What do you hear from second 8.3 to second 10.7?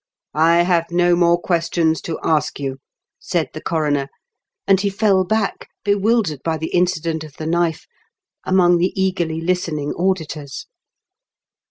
among the eagerly listening auditors.